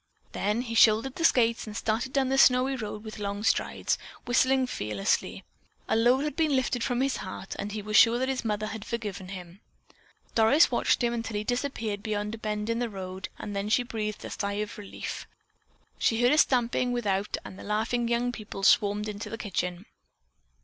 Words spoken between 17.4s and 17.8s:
and the